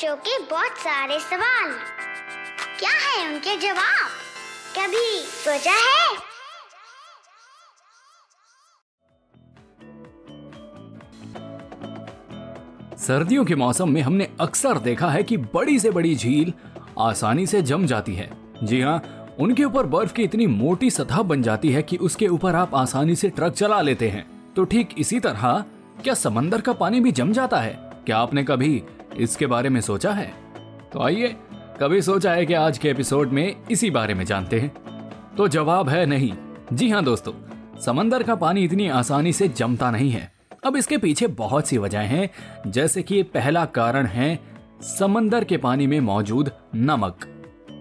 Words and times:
बच्चों 0.00 0.16
के 0.16 0.38
बहुत 0.50 0.78
सारे 0.78 1.18
सवाल। 1.20 1.72
क्या 2.78 2.90
है 2.90 3.26
उनके 3.28 3.56
जवाब? 3.56 4.10
कभी 4.76 5.20
सोचा 5.24 5.72
है? 5.72 6.16
सर्दियों 12.98 13.44
के 13.44 13.54
मौसम 13.54 13.90
में 13.90 14.00
हमने 14.02 14.28
अक्सर 14.40 14.78
देखा 14.78 15.10
है 15.10 15.22
कि 15.22 15.36
बड़ी 15.36 15.78
से 15.78 15.90
बड़ी 15.90 16.14
झील 16.14 16.52
आसानी 16.98 17.46
से 17.46 17.62
जम 17.62 17.86
जाती 17.86 18.14
है। 18.14 18.30
जी 18.62 18.80
हाँ 18.80 19.02
उनके 19.40 19.64
ऊपर 19.64 19.86
बर्फ़ 19.86 20.12
की 20.12 20.22
इतनी 20.22 20.46
मोटी 20.46 20.90
सतह 20.90 21.22
बन 21.22 21.42
जाती 21.42 21.72
है 21.72 21.82
कि 21.82 21.96
उसके 21.96 22.28
ऊपर 22.28 22.54
आप 22.54 22.74
आसानी 22.74 23.16
से 23.16 23.28
ट्रक 23.30 23.52
चला 23.52 23.80
लेते 23.80 24.08
हैं। 24.08 24.26
तो 24.56 24.64
ठीक 24.64 24.94
इसी 24.98 25.20
तरह, 25.20 25.64
क्या 26.02 26.14
समंदर 26.14 26.60
का 26.60 26.72
पानी 26.72 27.00
भी 27.00 27.12
जम 27.12 27.32
जाता 27.32 27.60
है? 27.60 27.78
क्या 28.06 28.18
आपने 28.18 28.44
कभी 28.44 28.82
इसके 29.18 29.46
बारे 29.46 29.68
में 29.68 29.80
सोचा 29.80 30.12
है? 30.12 30.32
तो 30.92 31.02
आइए, 31.02 31.36
कभी 31.80 32.02
सोचा 32.02 32.32
है 32.32 32.46
कि 32.46 32.54
आज 32.54 32.78
के 32.78 32.88
एपिसोड 32.88 33.28
में 33.28 33.56
इसी 33.70 33.90
बारे 33.90 34.14
में 34.14 34.24
जानते 34.24 34.60
हैं? 34.60 34.72
तो 35.36 35.48
जवाब 35.48 35.88
है 35.88 36.04
नहीं। 36.06 36.32
जी 36.72 36.90
हाँ 36.90 37.02
दोस्तों, 37.04 37.32
समंदर 37.80 38.22
का 38.22 38.34
पानी 38.34 38.64
इतनी 38.64 38.88
आसानी 38.88 39.32
से 39.32 39.48
जमता 39.48 39.90
नहीं 39.90 40.10
है। 40.10 40.30
अब 40.66 40.76
इसके 40.76 40.98
पीछे 40.98 41.26
बहुत 41.26 41.68
सी 41.68 41.78
वजह 41.78 42.00
हैं, 42.00 42.30
जैसे 42.66 43.02
कि 43.02 43.22
पहला 43.22 43.64
कारण 43.64 44.06
है 44.06 44.38
समंदर 44.82 45.44
के 45.44 45.56
पानी 45.56 45.86
में 45.86 46.00
मौजूद 46.00 46.50
नमक। 46.74 47.26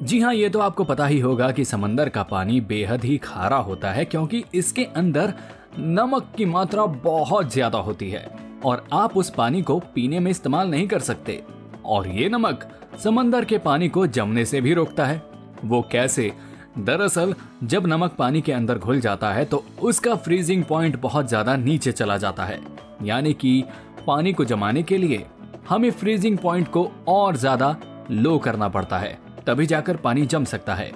जी 0.04 0.20
हाँ 0.20 0.34
ये 0.34 0.50
तो 0.50 0.60
आपको 0.60 0.84
पता 0.84 1.06
ही 1.06 1.20
होगा 1.20 1.52
कि 1.52 1.66
समंदर 1.66 2.10
का 2.10 2.24
पानी 2.24 2.60
बेहद 2.62 3.04
ही 3.04 3.18
खारा 3.18 3.58
होता 3.58 3.92
है, 3.92 4.06
क्योंकि 4.06 4.44
इसके 4.54 4.84
अंदर 4.86 5.34
नमक 5.80 6.32
की 6.38 6.46
मात्रा 6.46 6.86
बहुत 6.86 7.52
ज़्यादा 7.54 7.80
होती 7.80 8.10
है। 8.10 8.49
और 8.66 8.86
आप 8.94 9.18
उस 9.18 9.30
पानी 9.30 9.62
को 9.62 9.80
पीने 9.96 10.20
में 10.20 10.30
इस्तेमाल 10.32 10.70
नहीं 10.70 10.88
कर 10.88 11.00
सकते। 11.02 11.42
और 11.86 12.08
ये 12.08 12.30
नमक 12.30 12.68
समंदर 13.04 13.46
के 13.46 13.58
पानी 13.58 13.90
को 13.90 14.06
जमने 14.08 14.46
से 14.46 14.62
भी 14.62 14.74
रोकता 14.74 15.06
है। 15.06 15.22
वो 15.66 15.82
कैसे? 15.92 16.32
दरअसल, 16.80 17.34
जब 17.64 17.88
नमक 17.88 18.16
पानी 18.16 18.42
के 18.42 18.52
अंदर 18.52 18.78
घुल 18.78 19.00
जाता 19.02 19.32
है 19.34 19.46
तो 19.46 19.64
उसका 19.82 20.16
फ्रीजिंग 20.18 20.64
पॉइंट 20.64 21.00
बहुत 21.02 21.28
ज़्यादा 21.28 21.56
नीचे 21.58 21.92
चला 21.92 22.18
जाता 22.18 22.44
है। 22.44 22.60
यानी 23.04 23.34
कि 23.34 23.64
पानी 24.08 24.34
को 24.34 24.46
जमाने 24.46 24.84
के 24.84 24.98
लिए 24.98 25.26
हमें 25.70 25.90
फ्रीजिंग 25.92 26.38
पॉइंट 26.38 26.68
को 26.68 26.90
और 27.08 27.36
ज़्यादा 27.38 27.76
लो 28.12 28.38
करना 28.38 28.68
पड़ता 28.70 28.98
है। 28.98 29.18
तभी 29.48 29.66
जाकर 29.66 29.98
पानी 29.98 30.26
जम 30.26 30.46
सकता 30.46 30.76
है। 30.76 30.92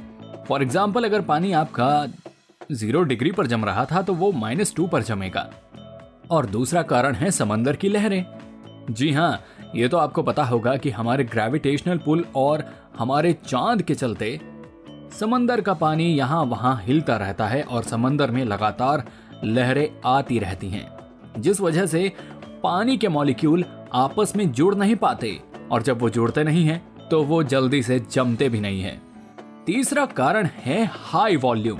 फॉर 0.47 0.63
एग्ज़ाम्पल 0.63 1.03
अगर 1.03 1.21
पानी 1.23 1.51
आपका 1.53 2.05
ज़ीरो 2.71 3.01
डिग्री 3.03 3.31
पर 3.31 3.47
जम 3.47 3.65
रहा 3.65 3.85
था 3.85 4.01
तो 4.01 4.13
वो 4.13 4.31
माइनस 4.31 4.73
टू 4.75 4.87
पर 4.87 5.03
जमेगा। 5.03 5.49
और 6.31 6.45
दूसरा 6.45 6.81
कारण 6.81 7.15
है 7.15 7.31
समंदर 7.31 7.75
की 7.75 7.89
लहरें। 7.89 8.25
जी 8.89 9.11
हाँ 9.11 9.43
ये 9.75 9.87
तो 9.87 9.97
आपको 9.97 10.23
पता 10.23 10.43
होगा 10.43 10.75
कि 10.77 10.89
हमारे 10.89 11.23
ग्रेविटेशनल 11.23 11.97
पुल 11.97 12.25
और 12.35 12.63
हमारे 12.99 13.33
चाँद 13.47 13.81
के 13.81 13.95
चलते 13.95 14.39
समंदर 15.19 15.61
का 15.61 15.73
पानी 15.73 16.05
यहाँ 16.05 16.43
वहाँ 16.43 16.81
हिलता 16.83 17.17
रहता 17.17 17.47
है 17.47 17.63
और 17.63 17.83
समंदर 17.83 18.31
में 18.31 18.43
लगातार 18.45 19.03
लहरें 19.43 19.89
आती 20.05 20.39
रहती 20.39 20.69
हैं, 20.69 20.89
जिस 21.37 21.61
वजह 21.61 21.85
से 21.85 22.11
पानी 22.63 22.97
के 22.97 23.07
मॉलिक्यूल 23.07 23.65
आपस 23.93 24.33
में 24.35 24.51
जुड़ 24.51 24.75
नहीं 24.75 24.95
पाते 24.95 25.39
और 25.71 25.81
जब 25.81 26.01
वो 26.01 26.09
जुड़ते 26.09 26.43
नहीं 26.43 26.65
हैं 26.65 27.07
तो 27.09 27.23
वो 27.23 27.43
जल्दी 27.43 27.83
से 27.83 27.99
जमते 28.11 28.49
भी 28.49 28.59
नहीं 28.59 28.81
हैं। 28.81 29.01
तीसरा 29.65 30.05
कारण 30.05 30.45
है 30.45 30.83
हाई 30.85 31.35
वॉल्यूम 31.35 31.79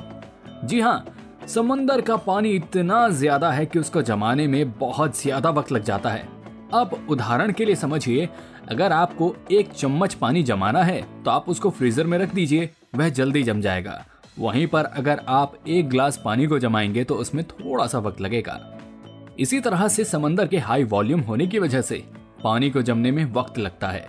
जी 0.63 0.79
हाँ 0.79 1.12
समंदर 1.47 2.01
का 2.01 2.15
पानी 2.17 2.49
इतना 2.49 3.07
ज़्यादा 3.09 3.51
है 3.51 3.65
कि 3.65 3.79
उसको 3.79 4.01
जमाने 4.01 4.45
में 4.47 4.71
बहुत 4.71 5.21
ज़्यादा 5.21 5.49
वक्त 5.49 5.71
लग 5.71 5.83
जाता 5.83 6.09
है। 6.09 6.27
अब 6.73 7.07
उदाहरण 7.09 7.51
के 7.51 7.65
लिए 7.65 7.75
समझिए, 7.75 8.27
अगर 8.69 8.91
आपको 8.91 9.35
एक 9.51 9.71
चम्मच 9.71 10.13
पानी 10.13 10.43
जमाना 10.43 10.83
है 10.83 11.01
तो 11.23 11.31
आप 11.31 11.49
उसको 11.49 11.69
फ्रीजर 11.69 12.07
में 12.07 12.17
रख 12.17 12.33
दीजिए, 12.33 12.69
वह 12.95 13.09
जल्दी 13.09 13.43
जम 13.43 13.61
जाएगा। 13.61 14.03
वहीं 14.39 14.65
पर 14.67 14.85
अगर 14.85 15.21
आप 15.27 15.53
एक 15.67 15.89
ग्लास 15.89 16.21
पानी 16.25 16.47
को 16.47 16.59
जमाएँगे 16.59 17.03
तो 17.03 17.15
उसमें 17.15 17.43
थोड़ा 17.45 17.87
सा 17.87 17.99
वक्त 17.99 18.21
लगेगा। 18.21 18.59
इसी 19.39 19.59
तरह 19.59 19.87
से 19.87 20.03
समंदर 20.05 20.47
के 20.47 20.57
हाई 20.59 20.83
वॉल्यूम 20.85 21.21
होने 21.21 21.47
की 21.47 21.59
वजह 21.59 21.81
से 21.81 22.03
पानी 22.43 22.69
को 22.69 22.81
जमने 22.81 23.11
में 23.11 23.23
वक्त 23.33 23.59
लगता 23.59 23.87
है। 23.87 24.07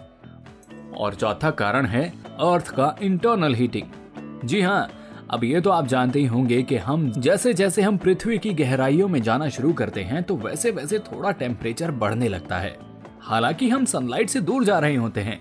और 0.96 1.14
चौथा 1.14 1.50
कारण 1.52 1.86
है 1.86 2.08
अर्थ 2.42 2.68
का 2.68 2.94
इंटरनल 3.02 3.54
हीटिंग 3.54 4.44
जी 4.44 4.60
हाँ 4.60 4.88
अब 5.30 5.44
ये 5.44 5.60
तो 5.60 5.70
आप 5.70 5.86
जानते 5.86 6.18
ही 6.18 6.26
होंगे 6.26 6.62
कि 6.62 6.76
हम 6.76 7.10
जैसे 7.12 7.52
जैसे 7.54 7.82
हम 7.82 7.96
पृथ्वी 7.96 8.38
की 8.38 8.52
गहराइयों 8.54 9.08
में 9.08 9.20
जाना 9.22 9.48
शुरू 9.48 9.72
करते 9.72 10.02
हैं 10.02 10.22
तो 10.22 10.36
वैसे 10.36 10.70
वैसे 10.70 10.98
थोड़ा 10.98 11.30
टेम्परेचर 11.30 11.90
बढ़ने 11.90 12.28
लगता 12.28 12.58
है। 12.58 12.76
हालाँकि 13.20 13.68
हम 13.68 13.84
सनलाइट 13.84 14.30
से 14.30 14.40
दूर 14.40 14.64
जा 14.64 14.78
रहे 14.78 14.96
होते 14.96 15.20
हैं, 15.20 15.38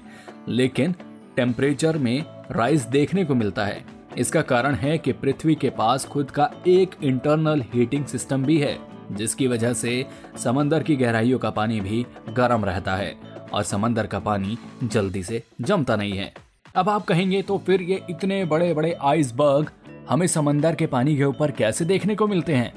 लेकिन 0.47 0.95
टेम्परेचर 1.35 1.97
में 1.97 2.23
राइज 2.51 2.81
देखने 2.81 3.25
को 3.25 3.35
मिलता 3.35 3.65
है। 3.65 3.83
इसका 4.17 4.41
कारण 4.41 4.75
है 4.75 4.97
कि 4.97 5.11
पृथ्वी 5.11 5.55
के 5.55 5.69
पास 5.69 6.05
खुद 6.05 6.31
का 6.31 6.49
एक 6.67 6.95
इंटरनल 7.03 7.63
हीटिंग 7.73 8.05
सिस्टम 8.05 8.43
भी 8.43 8.57
है, 8.57 8.77
जिसकी 9.11 9.47
वजह 9.47 9.73
से 9.73 10.05
समंदर 10.37 10.83
की 10.83 10.95
गहराइयों 10.95 11.39
का 11.39 11.49
पानी 11.49 11.79
भी 11.81 12.05
गर्म 12.29 12.65
रहता 12.65 12.95
है, 12.95 13.15
और 13.53 13.63
समंदर 13.63 14.07
का 14.07 14.19
पानी 14.19 14.57
जल्दी 14.83 15.23
से 15.23 15.43
जमता 15.61 15.95
नहीं 15.95 16.17
है। 16.17 16.33
अब 16.75 16.89
आप 16.89 17.05
कहेंगे 17.05 17.41
तो 17.41 17.57
फिर 17.57 17.81
ये 17.81 18.01
इतने 18.09 18.45
बड़े 18.45 18.73
बड़े 18.73 18.97
आइसबर्ग 19.01 19.71
हमें 20.09 20.27
समंदर 20.27 20.75
के 20.75 20.85
पानी 20.85 21.15
के 21.17 21.23
ऊपर 21.23 21.51
कैसे 21.51 21.85
देखने 21.85 22.15
को 22.15 22.27
मिलते 22.27 22.53
हैं? 22.53 22.73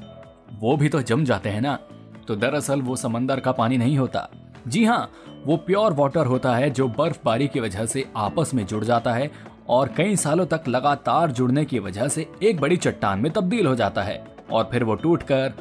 वो 0.59 0.77
भी 0.77 0.89
तो 0.89 1.01
जम 1.01 1.23
जाते 1.23 1.49
हैं 1.49 1.61
ना। 1.61 1.79
तो 2.27 2.35
दरअसल 2.35 2.81
वो 2.81 2.95
समंदर 2.95 3.39
का 3.39 3.51
पानी 3.51 3.77
नहीं 3.77 3.97
होता। 3.97 4.29
जी 4.67 4.85
हाँ 4.85 5.11
वो 5.45 5.57
प्योर 5.57 5.93
वाटर 5.93 6.25
होता 6.25 6.55
है 6.55 6.69
जो 6.69 6.87
बर्फबारी 6.87 7.47
की 7.47 7.59
वजह 7.59 7.85
से 7.85 8.05
आपस 8.15 8.53
में 8.53 8.65
जुड़ 8.65 8.83
जाता 8.83 9.13
है 9.13 9.31
और 9.69 9.87
कई 9.87 10.15
सालों 10.15 10.45
तक 10.45 10.63
लगातार 10.67 11.31
जुड़ने 11.31 11.65
की 11.65 11.79
वजह 11.79 12.07
से 12.07 12.29
एक 12.43 12.59
बड़ी 12.59 12.77
चट्टान 12.77 13.19
में 13.19 13.31
तब्दील 13.31 13.67
हो 13.67 13.75
जाता 13.75 14.03
है 14.03 14.25
और 14.51 14.69
फिर 14.71 14.83
वो 14.83 14.95
टूटकर 14.95 15.53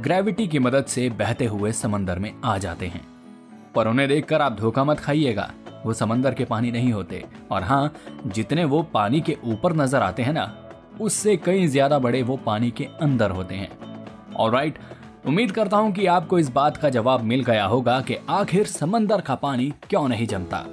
ग्रेविटी 0.00 0.48
की 0.48 0.58
मदद 0.58 0.84
से 0.84 1.10
बहते 1.10 1.46
हुए 1.46 1.72
समंदर 1.72 2.18
में 2.18 2.32
आ 2.44 2.58
जाते 2.58 2.86
हैं। 2.86 3.06
पर 3.74 3.88
उन्हें 3.88 4.08
देखकर 4.08 4.42
आप 4.42 4.52
धोखा 4.52 4.84
मत 4.84 5.00
खाइएगा। 5.00 5.50
वो 5.84 5.92
समंदर 5.92 6.34
के 6.34 6.44
पानी 6.44 6.70
नहीं 6.70 6.92
होते। 6.92 7.24
और 7.50 7.62
हाँ 7.62 7.92
जितने 8.26 8.64
वो 8.64 8.82
पानी 8.94 9.20
के 9.20 9.36
ऊपर 9.44 9.76
नज़र 9.76 10.02
आते 10.02 10.22
हैं 10.22 10.32
ना, 10.32 10.52
उससे 11.00 11.36
कई 11.36 11.66
ज़्यादा 11.66 11.98
बड़े 11.98 12.22
वो 12.22 12.36
पानी 12.36 12.70
के 12.70 12.84
अंदर 13.02 13.30
होते 13.30 13.54
हैं। 13.54 13.70
और 14.34 14.52
राइट 14.52 14.78
उम्मीद 15.26 15.52
करता 15.52 15.76
हूँ 15.76 15.92
कि 15.92 16.06
आपको 16.06 16.38
इस 16.38 16.48
बात 16.48 16.76
का 16.76 16.88
जवाब 16.90 17.22
मिल 17.22 17.44
गया 17.44 17.64
होगा 17.66 18.00
कि 18.00 18.16
आखिर 18.30 18.66
समंदर 18.66 19.20
का 19.20 19.34
पानी 19.34 19.72
क्यों 19.88 20.08
नहीं 20.08 20.26
जमता। 20.26 20.64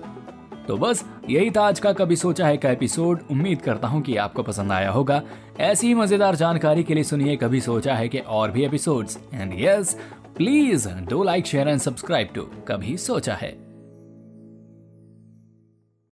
तो 0.67 0.77
बस, 0.77 1.03
यही 1.29 1.51
था 1.51 1.61
आज 1.61 1.79
का 1.79 1.91
कभी 1.93 2.15
सोचा 2.15 2.47
है 2.47 2.57
का 2.57 2.69
एपिसोड। 2.69 3.21
उम्मीद 3.31 3.61
करता 3.61 3.87
हूँ 3.87 4.01
कि 4.01 4.15
आपको 4.17 4.43
पसंद 4.43 4.71
आया 4.71 4.91
होगा। 4.91 5.21
ऐसी 5.59 5.87
ही 5.87 5.93
मज़ेदार 5.93 6.35
जानकारी 6.35 6.83
के 6.83 6.93
लिए 6.93 7.03
सुनिए, 7.03 7.35
कभी 7.35 7.61
सोचा 7.61 7.95
है 7.95 8.07
कि 8.09 8.19
और 8.19 8.51
भी 8.51 8.65
episodes 8.65 9.19
and 9.33 9.53
yes 9.59 9.97
please 10.37 10.89
do 11.09 11.23
like 11.23 11.45
share 11.45 11.67
and 11.67 11.79
subscribe 11.79 12.29
to 12.35 12.49
कभी 12.67 12.97
सोचा 12.99 13.33
है। 13.33 13.70